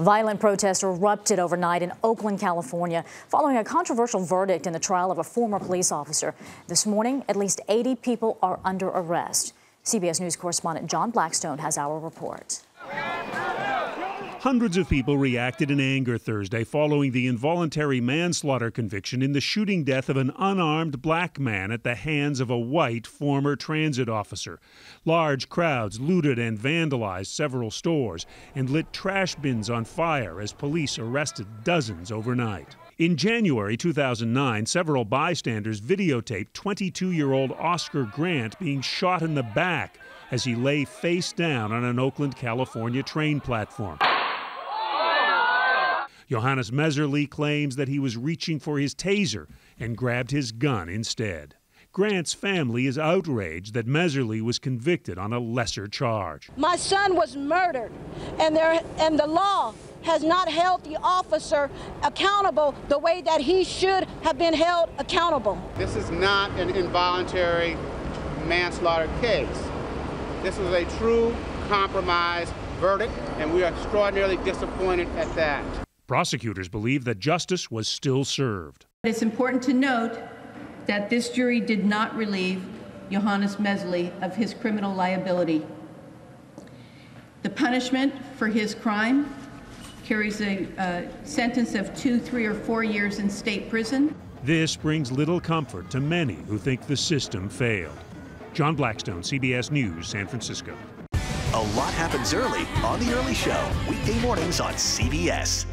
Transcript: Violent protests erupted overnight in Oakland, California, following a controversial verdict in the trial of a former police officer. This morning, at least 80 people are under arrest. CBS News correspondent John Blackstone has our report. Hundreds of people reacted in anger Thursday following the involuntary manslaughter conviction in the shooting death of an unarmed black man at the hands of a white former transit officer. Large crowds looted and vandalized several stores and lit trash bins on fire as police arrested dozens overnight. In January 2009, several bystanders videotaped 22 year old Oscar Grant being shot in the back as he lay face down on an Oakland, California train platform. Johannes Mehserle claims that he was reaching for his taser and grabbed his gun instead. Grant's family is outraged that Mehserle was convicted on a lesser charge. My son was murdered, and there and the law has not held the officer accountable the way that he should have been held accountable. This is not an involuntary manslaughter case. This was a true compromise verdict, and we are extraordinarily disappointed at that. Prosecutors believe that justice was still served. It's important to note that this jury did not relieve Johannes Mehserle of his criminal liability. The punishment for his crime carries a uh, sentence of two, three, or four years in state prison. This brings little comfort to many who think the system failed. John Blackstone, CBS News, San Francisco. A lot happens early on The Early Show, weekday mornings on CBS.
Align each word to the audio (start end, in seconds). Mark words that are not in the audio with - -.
Violent 0.00 0.40
protests 0.40 0.82
erupted 0.82 1.38
overnight 1.38 1.82
in 1.82 1.92
Oakland, 2.02 2.40
California, 2.40 3.04
following 3.28 3.58
a 3.58 3.64
controversial 3.64 4.24
verdict 4.24 4.66
in 4.66 4.72
the 4.72 4.78
trial 4.78 5.10
of 5.10 5.18
a 5.18 5.24
former 5.24 5.58
police 5.58 5.92
officer. 5.92 6.34
This 6.68 6.86
morning, 6.86 7.22
at 7.28 7.36
least 7.36 7.60
80 7.68 7.96
people 7.96 8.38
are 8.42 8.58
under 8.64 8.88
arrest. 8.88 9.52
CBS 9.84 10.18
News 10.18 10.36
correspondent 10.36 10.90
John 10.90 11.10
Blackstone 11.10 11.58
has 11.58 11.76
our 11.76 11.98
report. 11.98 12.62
Hundreds 14.40 14.78
of 14.78 14.88
people 14.88 15.18
reacted 15.18 15.70
in 15.70 15.78
anger 15.78 16.16
Thursday 16.16 16.64
following 16.64 17.12
the 17.12 17.26
involuntary 17.26 18.00
manslaughter 18.00 18.70
conviction 18.70 19.20
in 19.20 19.32
the 19.32 19.40
shooting 19.40 19.84
death 19.84 20.08
of 20.08 20.16
an 20.16 20.32
unarmed 20.38 21.02
black 21.02 21.38
man 21.38 21.70
at 21.70 21.84
the 21.84 21.94
hands 21.94 22.40
of 22.40 22.48
a 22.48 22.58
white 22.58 23.06
former 23.06 23.54
transit 23.54 24.08
officer. 24.08 24.58
Large 25.04 25.50
crowds 25.50 26.00
looted 26.00 26.38
and 26.38 26.58
vandalized 26.58 27.26
several 27.26 27.70
stores 27.70 28.24
and 28.54 28.70
lit 28.70 28.90
trash 28.94 29.34
bins 29.34 29.68
on 29.68 29.84
fire 29.84 30.40
as 30.40 30.54
police 30.54 30.98
arrested 30.98 31.46
dozens 31.62 32.10
overnight. 32.10 32.76
In 32.96 33.18
January 33.18 33.76
2009, 33.76 34.64
several 34.64 35.04
bystanders 35.04 35.82
videotaped 35.82 36.54
22 36.54 37.10
year 37.10 37.34
old 37.34 37.52
Oscar 37.58 38.04
Grant 38.04 38.58
being 38.58 38.80
shot 38.80 39.20
in 39.20 39.34
the 39.34 39.42
back 39.42 39.98
as 40.30 40.44
he 40.44 40.54
lay 40.54 40.86
face 40.86 41.30
down 41.34 41.72
on 41.72 41.84
an 41.84 41.98
Oakland, 41.98 42.36
California 42.36 43.02
train 43.02 43.38
platform. 43.38 43.98
Johannes 46.30 46.70
Mehserle 46.70 47.28
claims 47.28 47.74
that 47.74 47.88
he 47.88 47.98
was 47.98 48.16
reaching 48.16 48.60
for 48.60 48.78
his 48.78 48.94
taser 48.94 49.48
and 49.80 49.96
grabbed 49.96 50.30
his 50.30 50.52
gun 50.52 50.88
instead. 50.88 51.56
Grant's 51.90 52.32
family 52.32 52.86
is 52.86 52.96
outraged 52.96 53.74
that 53.74 53.88
Mehserle 53.88 54.40
was 54.42 54.60
convicted 54.60 55.18
on 55.18 55.32
a 55.32 55.40
lesser 55.40 55.88
charge. 55.88 56.48
My 56.56 56.76
son 56.76 57.16
was 57.16 57.34
murdered, 57.34 57.90
and 58.38 58.54
there 58.54 58.80
and 58.98 59.18
the 59.18 59.26
law 59.26 59.74
has 60.02 60.22
not 60.22 60.48
held 60.48 60.84
the 60.84 60.96
officer 61.02 61.68
accountable 62.04 62.76
the 62.88 62.98
way 62.98 63.22
that 63.22 63.40
he 63.40 63.64
should 63.64 64.04
have 64.22 64.38
been 64.38 64.54
held 64.54 64.88
accountable. 64.98 65.60
This 65.78 65.96
is 65.96 66.12
not 66.12 66.52
an 66.60 66.70
involuntary 66.70 67.76
manslaughter 68.46 69.10
case. 69.20 69.48
This 70.44 70.56
was 70.58 70.72
a 70.74 70.84
true 70.96 71.34
compromise 71.66 72.52
verdict, 72.78 73.12
and 73.38 73.52
we 73.52 73.64
are 73.64 73.72
extraordinarily 73.72 74.36
disappointed 74.44 75.08
at 75.16 75.34
that. 75.34 75.64
Prosecutors 76.10 76.68
believe 76.68 77.04
that 77.04 77.20
justice 77.20 77.70
was 77.70 77.86
still 77.86 78.24
served. 78.24 78.86
It's 79.04 79.22
important 79.22 79.62
to 79.62 79.72
note 79.72 80.18
that 80.86 81.08
this 81.08 81.28
jury 81.28 81.60
did 81.60 81.86
not 81.86 82.16
relieve 82.16 82.64
Johannes 83.12 83.54
Mehserle 83.58 84.10
of 84.20 84.34
his 84.34 84.52
criminal 84.52 84.92
liability. 84.92 85.64
The 87.44 87.50
punishment 87.50 88.12
for 88.36 88.48
his 88.48 88.74
crime 88.74 89.32
carries 90.04 90.40
a 90.40 90.66
uh, 90.78 91.02
sentence 91.24 91.76
of 91.76 91.94
two, 91.94 92.18
three, 92.18 92.44
or 92.44 92.54
four 92.54 92.82
years 92.82 93.20
in 93.20 93.30
state 93.30 93.70
prison. 93.70 94.12
This 94.42 94.74
brings 94.74 95.12
little 95.12 95.40
comfort 95.40 95.90
to 95.90 96.00
many 96.00 96.38
who 96.48 96.58
think 96.58 96.88
the 96.88 96.96
system 96.96 97.48
failed. 97.48 97.96
John 98.52 98.74
Blackstone, 98.74 99.22
CBS 99.22 99.70
News, 99.70 100.08
San 100.08 100.26
Francisco. 100.26 100.76
A 101.54 101.62
lot 101.76 101.94
happens 101.94 102.34
early 102.34 102.66
on 102.82 102.98
The 102.98 103.12
Early 103.12 103.34
Show, 103.34 103.70
weekday 103.88 104.20
mornings 104.20 104.58
on 104.58 104.74
CBS. 104.74 105.66